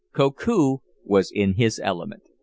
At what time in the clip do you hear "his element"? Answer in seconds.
1.53-2.23